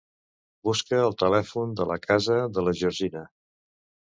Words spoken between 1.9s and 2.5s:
casa